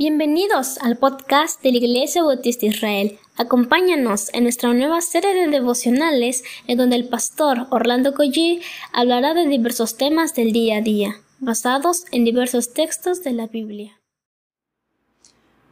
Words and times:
Bienvenidos 0.00 0.78
al 0.78 0.96
podcast 0.96 1.60
de 1.60 1.72
la 1.72 1.78
Iglesia 1.78 2.22
Bautista 2.22 2.66
Israel. 2.66 3.18
Acompáñanos 3.36 4.32
en 4.32 4.44
nuestra 4.44 4.72
nueva 4.72 5.00
serie 5.00 5.34
de 5.34 5.48
devocionales 5.48 6.44
en 6.68 6.78
donde 6.78 6.94
el 6.94 7.08
pastor 7.08 7.66
Orlando 7.70 8.14
Collie 8.14 8.60
hablará 8.92 9.34
de 9.34 9.48
diversos 9.48 9.96
temas 9.96 10.36
del 10.36 10.52
día 10.52 10.76
a 10.76 10.82
día, 10.82 11.16
basados 11.40 12.04
en 12.12 12.24
diversos 12.24 12.74
textos 12.74 13.24
de 13.24 13.32
la 13.32 13.48
Biblia. 13.48 13.98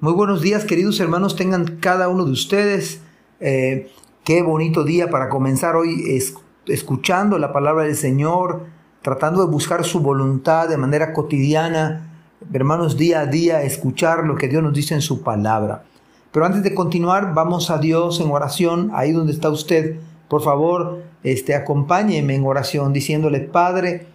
Muy 0.01 0.15
buenos 0.15 0.43
días 0.43 0.65
queridos 0.65 0.99
hermanos, 0.99 1.37
tengan 1.37 1.77
cada 1.77 2.09
uno 2.09 2.25
de 2.25 2.33
ustedes. 2.33 3.01
Eh, 3.39 3.93
qué 4.25 4.43
bonito 4.43 4.83
día 4.83 5.09
para 5.09 5.29
comenzar 5.29 5.77
hoy 5.77 6.21
escuchando 6.67 7.39
la 7.39 7.53
palabra 7.53 7.85
del 7.85 7.95
Señor, 7.95 8.67
tratando 9.03 9.47
de 9.47 9.53
buscar 9.53 9.85
su 9.85 10.01
voluntad 10.01 10.69
de 10.69 10.79
manera 10.79 11.13
cotidiana 11.13 12.16
hermanos, 12.53 12.97
día 12.97 13.21
a 13.21 13.27
día 13.27 13.63
escuchar 13.63 14.25
lo 14.25 14.37
que 14.37 14.49
Dios 14.49 14.63
nos 14.63 14.73
dice 14.73 14.95
en 14.95 15.03
su 15.03 15.23
palabra. 15.23 15.85
Pero 16.33 16.47
antes 16.47 16.63
de 16.63 16.75
continuar, 16.75 17.33
vamos 17.35 17.71
a 17.71 17.79
Dios 17.79 18.21
en 18.21 18.31
oración, 18.31 18.91
ahí 18.95 19.13
donde 19.13 19.33
está 19.33 19.49
usted. 19.49 19.97
Por 20.29 20.43
favor, 20.43 21.03
este, 21.23 21.55
acompáñeme 21.55 22.35
en 22.35 22.45
oración 22.45 22.93
diciéndole, 22.93 23.41
Padre, 23.41 24.07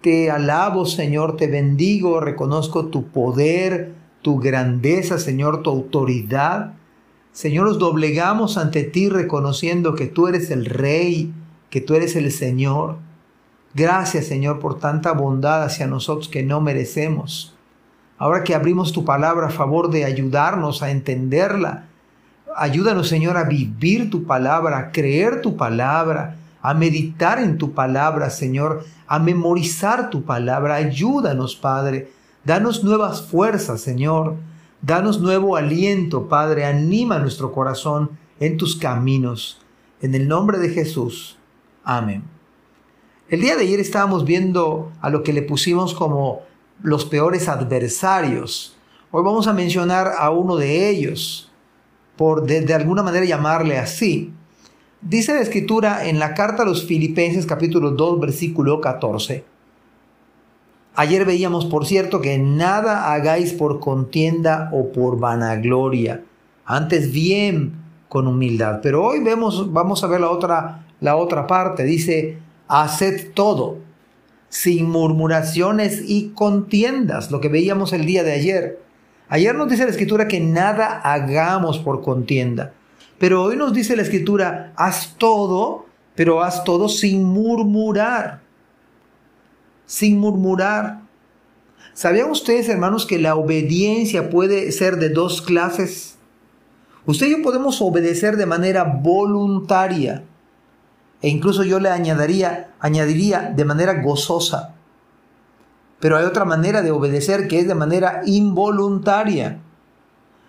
te 0.00 0.30
alabo, 0.30 0.86
Señor, 0.86 1.36
te 1.36 1.46
bendigo, 1.46 2.20
reconozco 2.20 2.86
tu 2.86 3.08
poder, 3.08 3.92
tu 4.22 4.38
grandeza, 4.38 5.18
Señor, 5.18 5.62
tu 5.62 5.70
autoridad. 5.70 6.74
Señor, 7.32 7.66
nos 7.66 7.78
doblegamos 7.78 8.56
ante 8.56 8.84
ti 8.84 9.08
reconociendo 9.08 9.94
que 9.94 10.06
tú 10.06 10.28
eres 10.28 10.50
el 10.50 10.66
Rey, 10.66 11.32
que 11.68 11.80
tú 11.80 11.94
eres 11.94 12.16
el 12.16 12.32
Señor. 12.32 12.96
Gracias, 13.74 14.26
Señor, 14.26 14.58
por 14.60 14.78
tanta 14.78 15.12
bondad 15.12 15.64
hacia 15.64 15.86
nosotros 15.86 16.28
que 16.28 16.42
no 16.42 16.60
merecemos. 16.60 17.57
Ahora 18.18 18.42
que 18.42 18.54
abrimos 18.54 18.92
tu 18.92 19.04
palabra 19.04 19.46
a 19.46 19.50
favor 19.50 19.90
de 19.90 20.04
ayudarnos 20.04 20.82
a 20.82 20.90
entenderla, 20.90 21.86
ayúdanos 22.56 23.08
Señor 23.08 23.36
a 23.36 23.44
vivir 23.44 24.10
tu 24.10 24.24
palabra, 24.24 24.78
a 24.78 24.92
creer 24.92 25.40
tu 25.40 25.56
palabra, 25.56 26.36
a 26.60 26.74
meditar 26.74 27.38
en 27.38 27.58
tu 27.58 27.72
palabra, 27.72 28.30
Señor, 28.30 28.84
a 29.06 29.18
memorizar 29.18 30.10
tu 30.10 30.24
palabra. 30.24 30.74
Ayúdanos, 30.74 31.56
Padre. 31.56 32.10
Danos 32.44 32.84
nuevas 32.84 33.22
fuerzas, 33.22 33.80
Señor. 33.80 34.36
Danos 34.82 35.20
nuevo 35.20 35.56
aliento, 35.56 36.28
Padre. 36.28 36.64
Anima 36.64 37.18
nuestro 37.18 37.52
corazón 37.52 38.10
en 38.40 38.56
tus 38.56 38.76
caminos. 38.76 39.60
En 40.00 40.14
el 40.14 40.28
nombre 40.28 40.58
de 40.58 40.70
Jesús. 40.70 41.38
Amén. 41.84 42.22
El 43.28 43.40
día 43.40 43.56
de 43.56 43.62
ayer 43.62 43.80
estábamos 43.80 44.24
viendo 44.24 44.90
a 45.00 45.10
lo 45.10 45.22
que 45.22 45.32
le 45.32 45.42
pusimos 45.42 45.94
como 45.94 46.42
los 46.82 47.04
peores 47.04 47.48
adversarios. 47.48 48.76
Hoy 49.10 49.22
vamos 49.24 49.46
a 49.46 49.52
mencionar 49.52 50.12
a 50.18 50.30
uno 50.30 50.56
de 50.56 50.88
ellos, 50.88 51.50
por 52.16 52.46
de, 52.46 52.74
alguna 52.74 53.02
manera 53.02 53.24
llamarle 53.24 53.78
así. 53.78 54.32
Dice 55.00 55.34
la 55.34 55.40
escritura 55.40 56.06
en 56.08 56.18
la 56.18 56.34
carta 56.34 56.62
a 56.62 56.66
los 56.66 56.84
Filipenses 56.84 57.46
capítulo 57.46 57.92
2 57.92 58.20
versículo 58.20 58.80
14. 58.80 59.44
Ayer 60.94 61.24
veíamos, 61.24 61.66
por 61.66 61.86
cierto, 61.86 62.20
que 62.20 62.38
nada 62.38 63.12
hagáis 63.12 63.52
por 63.52 63.78
contienda 63.78 64.68
o 64.72 64.90
por 64.90 65.20
vanagloria, 65.20 66.24
antes 66.64 67.12
bien 67.12 67.74
con 68.08 68.26
humildad. 68.26 68.80
Pero 68.82 69.04
hoy 69.04 69.22
vemos, 69.22 69.72
vamos 69.72 70.02
a 70.02 70.08
ver 70.08 70.20
la 70.20 70.30
otra, 70.30 70.86
la 71.00 71.14
otra 71.14 71.46
parte. 71.46 71.84
Dice, 71.84 72.38
haced 72.66 73.32
todo 73.32 73.87
sin 74.48 74.88
murmuraciones 74.88 76.02
y 76.06 76.30
contiendas, 76.30 77.30
lo 77.30 77.40
que 77.40 77.48
veíamos 77.48 77.92
el 77.92 78.06
día 78.06 78.22
de 78.22 78.32
ayer. 78.32 78.82
Ayer 79.28 79.54
nos 79.54 79.68
dice 79.68 79.84
la 79.84 79.90
escritura 79.90 80.28
que 80.28 80.40
nada 80.40 81.00
hagamos 81.00 81.78
por 81.78 82.02
contienda, 82.02 82.72
pero 83.18 83.42
hoy 83.42 83.56
nos 83.56 83.74
dice 83.74 83.96
la 83.96 84.02
escritura, 84.02 84.72
haz 84.76 85.16
todo, 85.18 85.86
pero 86.14 86.42
haz 86.42 86.64
todo 86.64 86.88
sin 86.88 87.24
murmurar, 87.24 88.40
sin 89.84 90.18
murmurar. 90.18 91.00
¿Sabían 91.92 92.30
ustedes, 92.30 92.68
hermanos, 92.68 93.06
que 93.06 93.18
la 93.18 93.34
obediencia 93.34 94.30
puede 94.30 94.70
ser 94.72 94.96
de 94.96 95.10
dos 95.10 95.42
clases? 95.42 96.16
Usted 97.06 97.26
y 97.26 97.30
yo 97.32 97.42
podemos 97.42 97.82
obedecer 97.82 98.36
de 98.36 98.46
manera 98.46 98.84
voluntaria 98.84 100.24
e 101.20 101.28
incluso 101.28 101.64
yo 101.64 101.80
le 101.80 101.90
añadiría, 101.90 102.70
añadiría 102.80 103.52
de 103.54 103.64
manera 103.64 104.02
gozosa. 104.02 104.74
Pero 106.00 106.16
hay 106.16 106.24
otra 106.24 106.44
manera 106.44 106.82
de 106.82 106.92
obedecer 106.92 107.48
que 107.48 107.58
es 107.58 107.66
de 107.66 107.74
manera 107.74 108.22
involuntaria. 108.24 109.58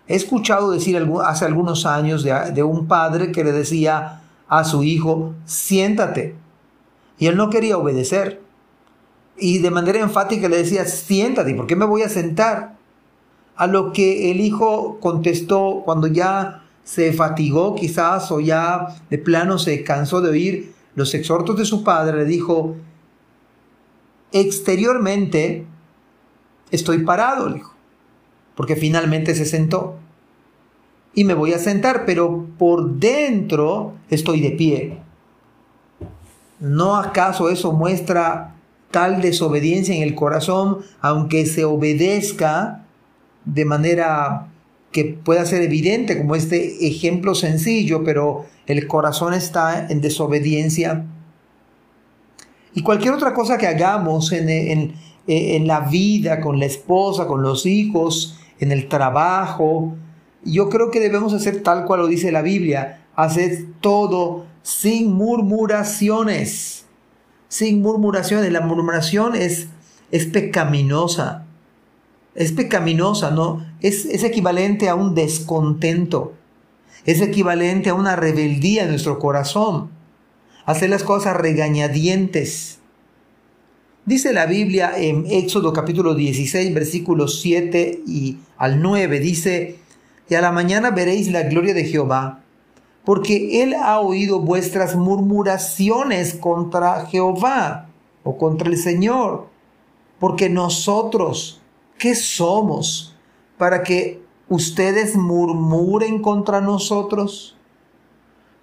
He 0.08 0.16
escuchado 0.16 0.72
decir 0.72 1.02
hace 1.24 1.46
algunos 1.46 1.86
años 1.86 2.24
de, 2.24 2.64
un 2.64 2.88
padre 2.88 3.32
que 3.32 3.44
le 3.44 3.52
decía 3.52 4.22
a 4.48 4.64
su 4.64 4.84
hijo, 4.84 5.34
siéntate. 5.46 6.36
Y 7.18 7.28
él 7.28 7.38
no 7.38 7.50
quería 7.50 7.78
obedecer. 7.78 8.42
Y 9.38 9.60
de 9.60 9.72
manera 9.72 10.00
enfática 10.00 10.50
le 10.50 10.58
decía, 10.58 10.86
siéntate, 10.86 11.56
¿por 11.56 11.66
qué 11.66 11.76
me 11.76 11.86
voy 11.86 12.04
a 12.04 12.10
sentar? 12.10 12.76
A 13.56 13.68
lo 13.68 13.92
que 13.92 14.32
el 14.32 14.42
hijo 14.42 15.00
contestó 15.00 15.82
cuando 15.84 16.08
ya 16.08 16.64
se 16.90 17.14
fatigó 17.14 17.76
quizás 17.76 18.32
o 18.32 18.40
ya 18.40 18.88
de 19.12 19.20
plano 19.20 19.60
se 19.60 19.84
cansó 19.84 20.22
de 20.22 20.30
oír 20.32 20.74
los 20.96 21.14
exhortos 21.14 21.56
de 21.56 21.64
su 21.64 21.84
padre, 21.84 22.18
le 22.18 22.26
dijo, 22.26 22.78
exteriormente 24.32 25.68
estoy 26.72 27.04
parado, 27.04 27.48
le 27.48 27.58
dijo, 27.58 27.76
porque 28.56 28.76
finalmente 28.76 29.36
se 29.36 29.46
sentó. 29.46 29.98
Y 31.14 31.26
me 31.26 31.36
voy 31.36 31.54
a 31.54 31.60
sentar, 31.60 32.06
pero 32.08 32.48
por 32.58 32.96
dentro 32.96 33.94
estoy 34.10 34.42
de 34.42 34.52
pie. 34.52 34.98
¿No 36.60 36.96
acaso 36.96 37.52
eso 37.52 37.72
muestra 37.72 38.56
tal 38.90 39.22
desobediencia 39.22 39.96
en 39.96 40.02
el 40.02 40.16
corazón, 40.16 40.80
aunque 41.02 41.46
se 41.46 41.66
obedezca 41.66 42.84
de 43.46 43.66
manera 43.66 44.49
que 44.92 45.06
pueda 45.06 45.46
ser 45.46 45.62
evidente 45.62 46.18
como 46.18 46.36
este 46.36 46.88
ejemplo 46.88 47.36
sencillo, 47.36 48.04
pero 48.04 48.46
el 48.66 48.88
corazón 48.88 49.34
está 49.34 49.88
en 49.90 50.02
desobediencia. 50.02 51.06
Y 52.74 52.82
cualquier 52.82 53.14
otra 53.14 53.34
cosa 53.34 53.58
que 53.58 53.68
hagamos 53.68 54.32
en, 54.32 54.96
en, 55.28 55.68
la 55.68 55.82
vida, 55.82 56.40
con 56.40 56.60
la 56.60 56.66
esposa, 56.66 57.28
con 57.28 57.42
los 57.42 57.66
hijos, 57.66 58.40
en 58.60 58.72
el 58.72 58.88
trabajo, 58.88 59.96
yo 60.44 60.70
creo 60.70 60.90
que 60.90 61.00
debemos 61.00 61.34
hacer 61.34 61.62
tal 61.62 61.86
cual 61.86 62.02
lo 62.02 62.08
dice 62.08 62.32
la 62.32 62.42
Biblia, 62.42 63.06
hacer 63.16 63.66
todo 63.82 64.46
sin 64.64 65.14
murmuraciones. 65.14 66.86
Sin 67.48 67.82
murmuraciones. 67.82 68.52
La 68.52 68.62
murmuración 68.62 69.36
es, 69.36 69.68
es 70.12 70.26
pecaminosa 70.26 71.46
es 72.36 72.52
pecaminosa, 72.52 73.32
¿no? 73.32 73.66
Es, 73.82 74.06
es 74.06 74.24
equivalente 74.24 74.90
a 74.90 74.96
un 74.96 75.16
descontento, 75.16 76.34
es 77.06 77.22
equivalente 77.22 77.90
a 77.90 77.94
una 77.94 78.16
rebeldía 78.16 78.84
en 78.84 78.90
nuestro 78.90 79.20
corazón, 79.20 79.90
hacer 80.66 80.90
las 80.90 81.04
cosas 81.04 81.36
regañadientes. 81.36 82.80
Dice 84.06 84.34
la 84.34 84.46
Biblia 84.46 84.94
en 84.98 85.26
Éxodo 85.30 85.74
capítulo 85.74 86.16
16, 86.16 86.74
versículos 86.74 87.42
7 87.42 88.04
y 88.08 88.38
al 88.58 88.82
9, 88.82 89.20
dice, 89.20 89.80
y 90.30 90.36
a 90.36 90.42
la 90.42 90.52
mañana 90.52 90.92
veréis 90.92 91.32
la 91.32 91.44
gloria 91.44 91.74
de 91.74 91.86
Jehová, 91.86 92.42
porque 93.04 93.64
él 93.64 93.74
ha 93.74 94.00
oído 94.00 94.40
vuestras 94.40 94.96
murmuraciones 94.96 96.36
contra 96.36 97.08
Jehová 97.08 97.90
o 98.24 98.38
contra 98.38 98.70
el 98.70 98.78
Señor, 98.78 99.48
porque 100.20 100.50
nosotros 100.50 101.62
¿Qué 102.00 102.16
somos 102.16 103.14
para 103.58 103.84
que 103.84 104.24
ustedes 104.48 105.18
murmuren 105.18 106.22
contra 106.22 106.62
nosotros? 106.62 107.58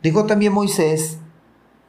Dijo 0.03 0.25
también 0.25 0.55
Moisés, 0.55 1.19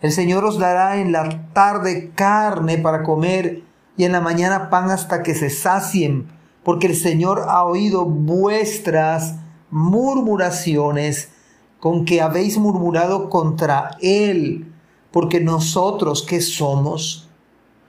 el 0.02 0.12
Señor 0.12 0.44
os 0.44 0.60
dará 0.60 0.98
en 0.98 1.14
la 1.14 1.54
tarde 1.54 2.12
carne 2.14 2.78
para 2.78 3.04
comer 3.04 3.64
y 3.96 4.04
en 4.04 4.12
la 4.12 4.20
mañana 4.20 4.70
pan 4.70 4.92
hasta 4.92 5.24
que 5.24 5.34
se 5.36 5.50
sacien, 5.50 6.28
porque 6.66 6.88
el 6.88 6.96
Señor 6.98 7.46
ha 7.48 7.64
oído 7.64 8.04
vuestras 8.04 9.36
murmuraciones 9.72 11.32
con 11.80 12.04
que 12.04 12.20
habéis 12.20 12.58
murmurado 12.58 13.30
contra 13.30 13.92
Él, 14.02 14.70
porque 15.12 15.40
nosotros 15.40 16.24
que 16.24 16.42
somos, 16.42 17.30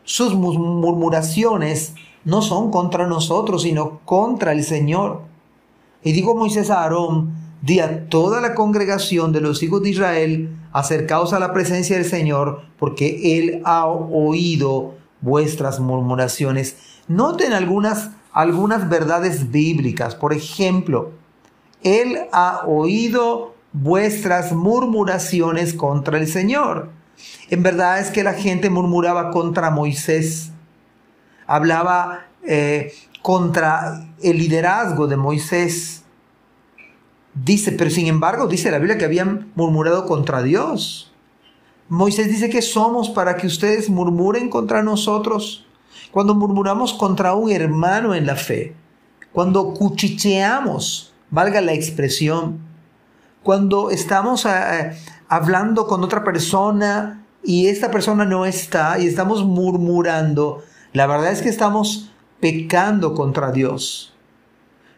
sus 0.05 0.33
murmuraciones 0.35 1.95
no 2.29 2.43
son 2.43 2.71
contra 2.71 3.07
nosotros, 3.07 3.63
sino 3.63 4.01
contra 4.05 4.53
el 4.53 4.63
Señor. 4.63 5.23
Y 6.05 6.13
dijo 6.13 6.35
Moisés 6.35 6.69
a 6.69 6.83
Aarón, 6.83 7.33
di 7.63 7.81
a 7.81 8.07
toda 8.11 8.43
la 8.43 8.55
congregación 8.55 9.33
de 9.33 9.41
los 9.41 9.63
hijos 9.63 9.83
de 9.83 9.89
Israel, 9.89 10.55
acercaos 10.71 11.33
a 11.33 11.39
la 11.39 11.55
presencia 11.55 11.97
del 11.97 12.05
Señor, 12.05 12.65
porque 12.79 13.39
Él 13.39 13.63
ha 13.65 13.87
oído 13.87 14.95
vuestras 15.23 15.81
murmuraciones. 15.81 16.77
Noten 17.09 17.55
algunas, 17.55 18.11
algunas 18.31 18.91
verdades 18.91 19.51
bíblicas. 19.51 20.15
Por 20.15 20.35
ejemplo, 20.35 21.13
Él 21.83 22.19
ha 22.33 22.61
oído 22.67 23.55
vuestras 23.73 24.53
murmuraciones 24.53 25.73
contra 25.73 26.19
el 26.19 26.29
Señor. 26.29 26.91
En 27.49 27.63
verdad 27.63 28.01
es 28.01 28.11
que 28.11 28.23
la 28.23 28.35
gente 28.35 28.69
murmuraba 28.69 29.31
contra 29.31 29.71
Moisés, 29.71 30.53
hablaba 31.49 32.27
eh, 32.47 32.93
contra 33.23 34.07
el 34.23 34.39
liderazgo 34.39 35.09
de 35.09 35.17
Moisés. 35.17 36.05
Dice, 37.35 37.73
pero 37.73 37.91
sin 37.91 38.07
embargo, 38.07 38.47
dice 38.47 38.71
la 38.71 38.79
Biblia 38.79 38.99
que 38.99 39.05
habían 39.05 39.51
murmurado 39.57 40.07
contra 40.07 40.43
Dios. 40.43 41.13
Moisés 41.89 42.29
dice 42.29 42.51
que 42.51 42.63
somos 42.63 43.09
para 43.09 43.37
que 43.37 43.47
ustedes 43.47 43.89
murmuren 43.89 44.51
contra 44.51 44.83
nosotros. 44.83 45.67
Cuando 46.13 46.35
murmuramos 46.35 46.93
contra 46.93 47.35
un 47.35 47.51
hermano 47.51 48.15
en 48.15 48.27
la 48.27 48.37
fe, 48.37 48.75
cuando 49.33 49.73
cuchicheamos, 49.73 51.15
valga 51.31 51.61
la 51.61 51.73
expresión, 51.73 52.61
cuando 53.43 53.91
estamos 53.91 54.45
eh, 54.45 54.93
hablando 55.29 55.87
con 55.87 56.05
otra 56.05 56.25
persona 56.25 57.25
y 57.43 57.69
esta 57.69 57.91
persona 57.91 58.25
no 58.25 58.45
está 58.45 58.99
y 58.99 59.07
estamos 59.07 59.45
murmurando, 59.45 60.63
la 60.93 61.07
verdad 61.07 61.33
es 61.33 61.43
que 61.43 61.49
estamos 61.49 62.11
pecando 62.41 63.15
contra 63.15 63.53
Dios. 63.53 64.15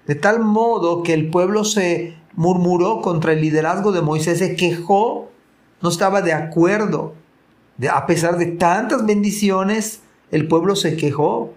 De 0.06 0.14
tal 0.14 0.40
modo 0.40 1.02
que 1.02 1.14
el 1.14 1.30
pueblo 1.30 1.64
se 1.64 2.16
murmuró 2.34 3.00
contra 3.00 3.32
el 3.32 3.40
liderazgo 3.40 3.92
de 3.92 4.02
Moisés, 4.02 4.38
se 4.38 4.56
quejó, 4.56 5.30
no 5.82 5.88
estaba 5.88 6.22
de 6.22 6.32
acuerdo. 6.32 7.14
a 7.90 8.06
pesar 8.06 8.36
de 8.36 8.46
tantas 8.46 9.06
bendiciones, 9.06 10.02
el 10.30 10.48
pueblo 10.48 10.76
se 10.76 10.96
quejó. 10.96 11.54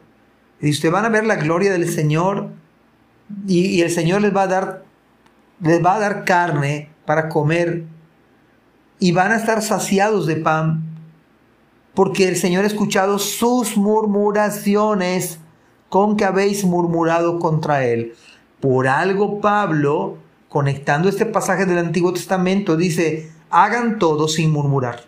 Y 0.61 0.69
ustedes 0.69 0.93
van 0.93 1.05
a 1.05 1.09
ver 1.09 1.25
la 1.25 1.35
gloria 1.35 1.71
del 1.71 1.89
Señor 1.89 2.49
y, 3.47 3.65
y 3.65 3.81
el 3.81 3.91
Señor 3.91 4.21
les 4.21 4.35
va 4.35 4.43
a 4.43 4.47
dar 4.47 4.83
les 5.63 5.83
va 5.83 5.95
a 5.95 5.99
dar 5.99 6.25
carne 6.25 6.89
para 7.05 7.29
comer 7.29 7.85
y 8.99 9.11
van 9.11 9.31
a 9.31 9.37
estar 9.37 9.61
saciados 9.61 10.27
de 10.27 10.35
pan, 10.35 10.83
porque 11.93 12.27
el 12.27 12.35
Señor 12.35 12.63
ha 12.63 12.67
escuchado 12.67 13.19
sus 13.19 13.77
murmuraciones 13.77 15.39
con 15.89 16.17
que 16.17 16.25
habéis 16.25 16.63
murmurado 16.65 17.39
contra 17.39 17.85
Él. 17.85 18.13
Por 18.59 18.87
algo 18.87 19.41
Pablo, 19.41 20.17
conectando 20.49 21.09
este 21.09 21.25
pasaje 21.25 21.65
del 21.65 21.77
Antiguo 21.77 22.13
Testamento, 22.13 22.77
dice, 22.77 23.31
hagan 23.49 23.99
todo 23.99 24.27
sin 24.27 24.51
murmurar. 24.51 25.03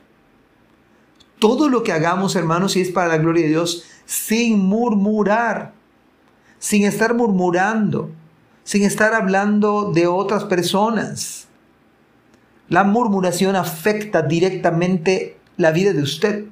Todo 1.40 1.70
lo 1.70 1.84
que 1.84 1.92
hagamos, 1.92 2.36
hermanos, 2.36 2.74
si 2.74 2.82
es 2.82 2.92
para 2.92 3.08
la 3.08 3.18
gloria 3.18 3.44
de 3.44 3.50
Dios, 3.50 3.84
sin 4.06 4.60
murmurar, 4.60 5.74
sin 6.60 6.84
estar 6.86 7.14
murmurando 7.14 8.12
sin 8.66 8.84
estar 8.84 9.14
hablando 9.14 9.92
de 9.94 10.08
otras 10.08 10.44
personas. 10.44 11.48
La 12.68 12.84
murmuración 12.84 13.56
afecta 13.56 14.24
directamente 14.24 15.38
la 15.56 15.72
vida 15.72 15.94
de 15.94 16.02
usted, 16.02 16.46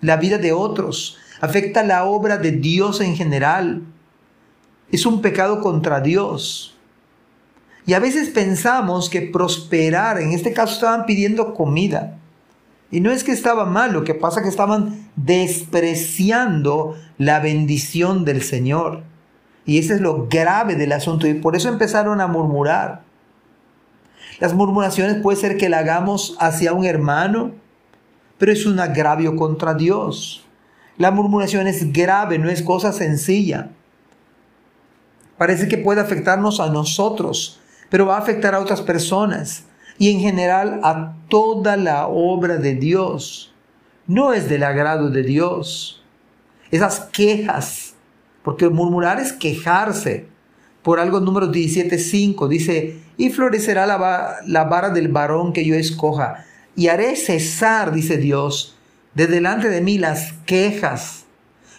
la 0.00 0.16
vida 0.16 0.38
de 0.38 0.52
otros, 0.52 1.18
afecta 1.40 1.82
la 1.82 2.04
obra 2.04 2.38
de 2.38 2.52
Dios 2.52 3.00
en 3.00 3.16
general. 3.16 3.82
Es 4.90 5.06
un 5.06 5.20
pecado 5.20 5.60
contra 5.60 6.00
Dios. 6.00 6.76
Y 7.86 7.94
a 7.94 8.00
veces 8.00 8.30
pensamos 8.30 9.08
que 9.08 9.22
prosperar, 9.22 10.20
en 10.20 10.32
este 10.32 10.52
caso 10.52 10.74
estaban 10.74 11.06
pidiendo 11.06 11.54
comida. 11.54 12.18
Y 12.90 13.00
no 13.00 13.10
es 13.10 13.24
que 13.24 13.32
estaba 13.32 13.64
mal, 13.64 13.92
lo 13.92 14.04
que 14.04 14.14
pasa 14.14 14.40
es 14.40 14.44
que 14.44 14.50
estaban 14.50 15.08
despreciando 15.16 16.96
la 17.18 17.40
bendición 17.40 18.24
del 18.24 18.42
Señor. 18.42 19.02
Y 19.64 19.78
ese 19.78 19.94
es 19.94 20.00
lo 20.00 20.28
grave 20.28 20.76
del 20.76 20.92
asunto. 20.92 21.26
Y 21.26 21.34
por 21.34 21.56
eso 21.56 21.68
empezaron 21.68 22.20
a 22.20 22.26
murmurar. 22.28 23.02
Las 24.38 24.54
murmuraciones 24.54 25.20
puede 25.22 25.38
ser 25.38 25.56
que 25.56 25.68
la 25.68 25.78
hagamos 25.78 26.36
hacia 26.38 26.72
un 26.72 26.84
hermano, 26.84 27.52
pero 28.38 28.52
es 28.52 28.66
un 28.66 28.80
agravio 28.80 29.36
contra 29.36 29.74
Dios. 29.74 30.44
La 30.98 31.10
murmuración 31.10 31.66
es 31.66 31.92
grave, 31.92 32.38
no 32.38 32.48
es 32.48 32.62
cosa 32.62 32.92
sencilla. 32.92 33.70
Parece 35.38 35.68
que 35.68 35.78
puede 35.78 36.00
afectarnos 36.00 36.60
a 36.60 36.70
nosotros, 36.70 37.60
pero 37.90 38.06
va 38.06 38.16
a 38.16 38.20
afectar 38.20 38.54
a 38.54 38.60
otras 38.60 38.80
personas 38.80 39.64
y 39.98 40.10
en 40.10 40.20
general 40.20 40.80
a 40.82 41.14
toda 41.28 41.76
la 41.76 42.06
obra 42.06 42.56
de 42.56 42.74
Dios. 42.74 43.52
No 44.06 44.32
es 44.32 44.48
del 44.48 44.62
agrado 44.62 45.10
de 45.10 45.22
Dios. 45.22 46.02
Esas 46.70 47.00
quejas, 47.12 47.94
porque 48.42 48.68
murmurar 48.68 49.20
es 49.20 49.32
quejarse. 49.32 50.28
Por 50.82 51.00
algo 51.00 51.20
número 51.20 51.50
17.5 51.50 52.48
dice, 52.48 53.00
y 53.16 53.30
florecerá 53.30 53.86
la, 53.86 54.36
la 54.46 54.64
vara 54.64 54.90
del 54.90 55.08
varón 55.08 55.52
que 55.52 55.64
yo 55.64 55.74
escoja, 55.74 56.44
y 56.76 56.88
haré 56.88 57.16
cesar, 57.16 57.92
dice 57.92 58.18
Dios, 58.18 58.76
de 59.14 59.26
delante 59.26 59.70
de 59.70 59.80
mí 59.80 59.98
las 59.98 60.34
quejas. 60.44 61.24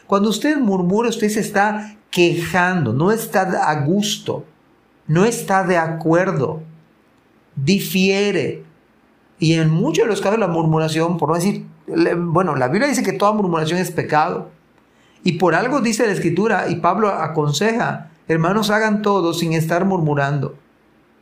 Cuando 0.08 0.30
usted 0.30 0.58
murmura, 0.58 1.10
usted 1.10 1.30
se 1.30 1.40
está 1.40 1.96
quejando, 2.10 2.94
no 2.94 3.12
está 3.12 3.70
a 3.70 3.86
gusto, 3.86 4.44
no 5.08 5.24
está 5.24 5.64
de 5.64 5.78
acuerdo, 5.78 6.62
difiere. 7.56 8.64
Y 9.40 9.54
en 9.54 9.70
muchos 9.70 10.06
de 10.06 10.10
los 10.10 10.22
casos 10.22 10.40
la 10.40 10.48
murmuración, 10.48 11.18
por 11.18 11.30
no 11.30 11.36
decir, 11.36 11.66
bueno, 12.18 12.56
la 12.56 12.68
Biblia 12.68 12.90
dice 12.90 13.04
que 13.04 13.14
toda 13.14 13.34
murmuración 13.34 13.80
es 13.80 13.92
pecado. 13.92 14.50
Y 15.24 15.34
por 15.34 15.54
algo 15.54 15.82
dice 15.82 16.08
la 16.08 16.14
escritura, 16.14 16.70
y 16.70 16.78
Pablo 16.78 17.10
aconseja, 17.10 18.10
hermanos, 18.28 18.72
hagan 18.72 19.02
todo 19.02 19.34
sin 19.34 19.54
estar 19.54 19.86
murmurando. 19.86 20.56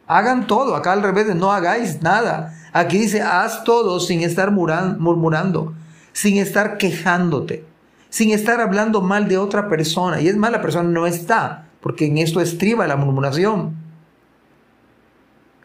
Hagan 0.08 0.48
todo, 0.48 0.76
acá 0.76 0.94
al 0.94 1.02
revés, 1.02 1.34
no 1.36 1.52
hagáis 1.52 2.02
nada. 2.02 2.54
Aquí 2.74 2.98
dice, 2.98 3.22
haz 3.22 3.64
todo 3.64 4.00
sin 4.00 4.22
estar 4.22 4.52
murmurando, 4.52 5.74
sin 6.12 6.38
estar 6.38 6.78
quejándote, 6.78 7.66
sin 8.10 8.32
estar 8.32 8.62
hablando 8.62 9.02
mal 9.02 9.28
de 9.28 9.38
otra 9.38 9.70
persona. 9.70 10.22
Y 10.22 10.28
es 10.28 10.36
más, 10.36 10.52
la 10.52 10.62
persona 10.62 10.90
no 10.90 11.08
está, 11.08 11.68
porque 11.82 12.06
en 12.06 12.18
esto 12.18 12.42
estriba 12.42 12.86
la 12.86 12.98
murmuración. 12.98 13.76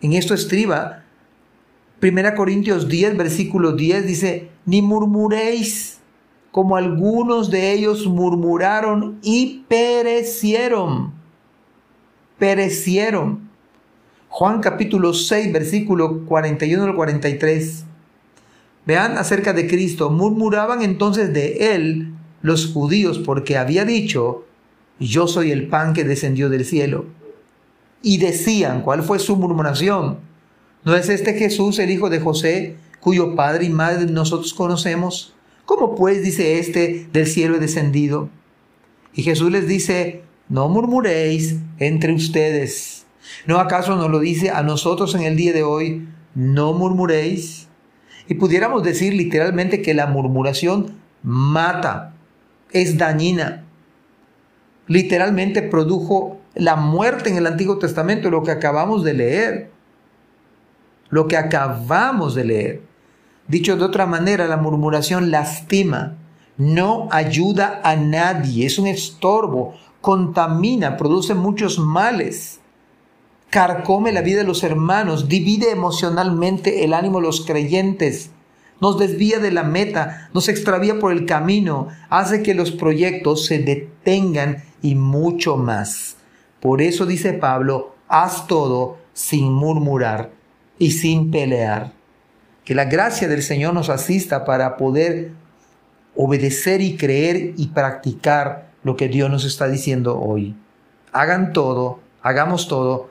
En 0.01 0.13
esto 0.15 0.35
estriba. 0.35 1.03
1 2.03 2.35
Corintios 2.35 2.89
10, 2.89 3.19
versículo 3.19 3.73
10 3.73 4.07
dice, 4.07 4.51
ni 4.65 4.81
murmuréis 4.81 6.01
como 6.51 6.77
algunos 6.77 7.51
de 7.51 7.73
ellos 7.73 8.07
murmuraron 8.07 9.19
y 9.23 9.65
perecieron. 9.69 11.13
Perecieron. 12.39 13.50
Juan 14.33 14.61
capítulo 14.61 15.13
6, 15.13 15.53
versículo 15.53 16.25
41 16.25 16.85
al 16.85 16.95
43. 16.95 17.85
Vean 18.87 19.19
acerca 19.19 19.53
de 19.53 19.67
Cristo. 19.67 20.09
Murmuraban 20.09 20.83
entonces 20.83 21.33
de 21.33 21.75
él 21.75 22.13
los 22.41 22.73
judíos 22.73 23.19
porque 23.19 23.59
había 23.59 23.85
dicho, 23.85 24.45
yo 25.01 25.27
soy 25.27 25.51
el 25.51 25.67
pan 25.67 25.95
que 25.95 26.05
descendió 26.05 26.49
del 26.49 26.65
cielo. 26.65 27.07
Y 28.03 28.19
decían, 28.19 28.83
¿cuál 28.83 29.03
fue 29.03 29.19
su 29.19 29.35
murmuración? 29.35 30.21
¿No 30.85 30.95
es 30.95 31.09
este 31.09 31.35
Jesús 31.35 31.81
el 31.81 31.91
hijo 31.91 32.09
de 32.09 32.21
José, 32.21 32.77
cuyo 33.01 33.35
padre 33.35 33.65
y 33.65 33.71
madre 33.71 34.07
nosotros 34.07 34.55
conocemos? 34.55 35.35
¿Cómo 35.67 35.97
pues 35.97 36.23
dice 36.23 36.61
este 36.61 37.09
del 37.13 37.27
cielo 37.27 37.57
he 37.57 37.59
descendido? 37.59 38.31
Y 39.13 39.25
Jesús 39.25 39.51
les 39.51 39.67
dice, 39.67 40.23
no 40.49 40.69
murmuréis 40.69 41.57
entre 41.81 42.15
ustedes. 42.15 43.00
¿No 43.47 43.59
acaso 43.59 43.97
nos 43.97 44.11
lo 44.11 44.19
dice 44.19 44.51
a 44.51 44.63
nosotros 44.63 45.15
en 45.15 45.23
el 45.23 45.37
día 45.37 45.53
de 45.53 45.63
hoy, 45.63 46.09
no 46.35 46.73
murmuréis? 46.73 47.69
Y 48.29 48.35
pudiéramos 48.35 48.83
decir 48.83 49.15
literalmente 49.15 49.83
que 49.83 49.95
la 49.95 50.07
murmuración 50.07 50.95
mata, 51.23 52.15
es 52.73 52.97
dañina. 52.99 53.65
Literalmente 54.87 55.63
produjo 55.63 56.41
la 56.55 56.77
muerte 56.77 57.31
en 57.31 57.37
el 57.37 57.47
Antiguo 57.47 57.79
Testamento, 57.79 58.31
lo 58.31 58.43
que 58.43 58.51
acabamos 58.51 59.05
de 59.05 59.15
leer. 59.15 59.71
Lo 61.09 61.27
que 61.27 61.37
acabamos 61.37 62.35
de 62.35 62.45
leer. 62.45 62.83
Dicho 63.49 63.77
de 63.77 63.85
otra 63.85 64.07
manera, 64.07 64.47
la 64.47 64.57
murmuración 64.57 65.33
lastima, 65.33 66.17
no 66.57 67.09
ayuda 67.11 67.81
a 67.83 67.97
nadie, 67.97 68.67
es 68.67 68.79
un 68.79 68.87
estorbo, 68.87 69.75
contamina, 70.01 70.97
produce 70.97 71.35
muchos 71.35 71.79
males, 71.79 72.61
carcome 73.51 74.13
la 74.13 74.23
vida 74.23 74.39
de 74.39 74.45
los 74.45 74.63
hermanos, 74.63 75.29
divide 75.29 75.71
emocionalmente 75.71 76.85
el 76.85 76.95
ánimo 76.95 77.19
de 77.19 77.27
los 77.27 77.45
creyentes, 77.45 78.31
nos 78.81 78.99
desvía 78.99 79.41
de 79.41 79.51
la 79.51 79.65
meta, 79.65 80.31
nos 80.33 80.49
extravía 80.49 80.99
por 80.99 81.13
el 81.13 81.27
camino, 81.27 81.89
hace 82.09 82.43
que 82.43 82.55
los 82.55 82.71
proyectos 82.71 83.45
se 83.45 83.59
detengan 83.59 84.65
y 84.81 84.95
mucho 84.95 85.57
más. 85.57 86.17
Por 86.61 86.81
eso 86.81 87.05
dice 87.05 87.35
Pablo, 87.35 87.95
haz 88.09 88.47
todo 88.47 88.99
sin 89.13 89.53
murmurar 89.53 90.31
y 90.79 90.93
sin 90.93 91.31
pelear. 91.31 91.93
Que 92.65 92.75
la 92.75 92.87
gracia 92.87 93.29
del 93.29 93.43
Señor 93.43 93.75
nos 93.75 93.91
asista 93.91 94.45
para 94.45 94.77
poder 94.77 95.33
obedecer 96.17 96.81
y 96.81 96.97
creer 96.97 97.55
y 97.57 97.69
practicar 97.69 98.71
lo 98.83 98.97
que 98.97 99.09
Dios 99.09 99.31
nos 99.31 99.45
está 99.45 99.69
diciendo 99.69 100.19
hoy. 100.19 100.55
hagan 101.13 101.53
todo, 101.53 102.01
hagamos 102.23 102.69
todo 102.69 103.11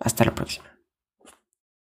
Hasta 0.00 0.24
la 0.24 0.34
próxima. 0.34 0.69